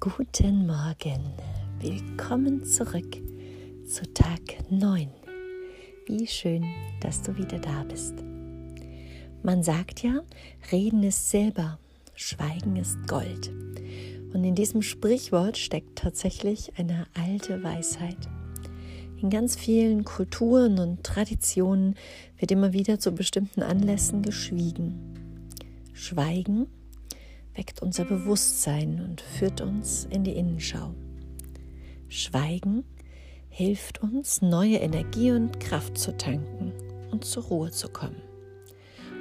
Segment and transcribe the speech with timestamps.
[0.00, 1.34] Guten Morgen,
[1.80, 3.16] willkommen zurück
[3.84, 4.40] zu Tag
[4.70, 5.08] 9.
[6.06, 6.64] Wie schön,
[7.00, 8.14] dass du wieder da bist.
[9.42, 10.20] Man sagt ja,
[10.70, 11.80] Reden ist Silber,
[12.14, 13.50] Schweigen ist Gold.
[14.32, 18.28] Und in diesem Sprichwort steckt tatsächlich eine alte Weisheit.
[19.20, 21.96] In ganz vielen Kulturen und Traditionen
[22.38, 24.94] wird immer wieder zu bestimmten Anlässen geschwiegen.
[25.92, 26.68] Schweigen
[27.58, 30.94] weckt unser Bewusstsein und führt uns in die Innenschau.
[32.08, 32.84] Schweigen
[33.50, 36.72] hilft uns, neue Energie und Kraft zu tanken
[37.10, 38.22] und zur Ruhe zu kommen,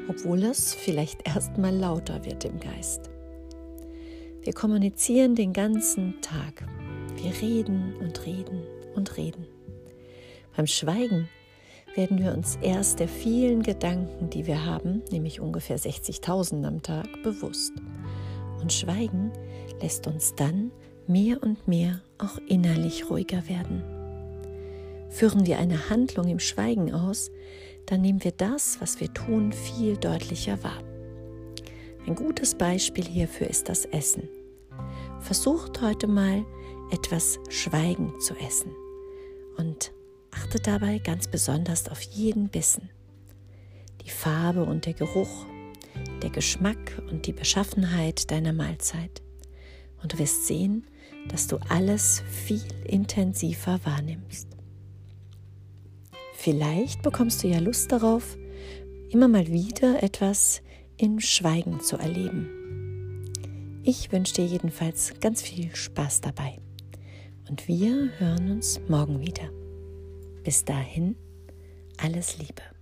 [0.08, 3.10] obwohl es vielleicht erstmal lauter wird im Geist.
[4.44, 6.64] Wir kommunizieren den ganzen Tag.
[7.16, 8.62] Wir reden und reden
[8.96, 9.48] und reden.
[10.56, 11.28] Beim Schweigen
[11.96, 17.08] werden wir uns erst der vielen Gedanken, die wir haben, nämlich ungefähr 60.000 am Tag,
[17.24, 17.74] bewusst.
[18.62, 19.32] Und Schweigen
[19.82, 20.72] lässt uns dann
[21.08, 23.84] mehr und mehr auch innerlich ruhiger werden.
[25.10, 27.32] Führen wir eine Handlung im Schweigen aus,
[27.86, 30.84] dann nehmen wir das, was wir tun, viel deutlicher wahr.
[32.06, 34.28] Ein gutes Beispiel hierfür ist das Essen.
[35.20, 36.46] Versucht heute mal
[36.92, 38.72] etwas schweigend zu essen
[39.58, 39.92] und
[40.32, 42.90] achtet dabei ganz besonders auf jeden Bissen.
[44.06, 45.46] Die Farbe und der Geruch
[46.24, 49.22] der Geschmack und die Beschaffenheit deiner Mahlzeit.
[50.02, 50.86] Und du wirst sehen,
[51.30, 54.48] dass du alles viel intensiver wahrnimmst.
[56.34, 58.38] Vielleicht bekommst du ja Lust darauf,
[59.10, 60.62] immer mal wieder etwas
[60.98, 62.50] in Schweigen zu erleben.
[63.84, 66.60] Ich wünsche dir jedenfalls ganz viel Spaß dabei.
[67.50, 69.50] Und wir hören uns morgen wieder.
[70.44, 71.16] Bis dahin,
[71.98, 72.77] alles Liebe.